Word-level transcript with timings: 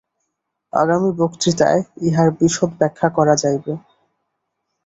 আগামী 0.73 1.09
বক্তৃতায় 1.19 1.81
ইহার 2.01 2.29
বিশদ 2.39 2.71
ব্যাখ্যা 2.79 3.07
করা 3.17 3.35
যাইবে। 3.35 3.73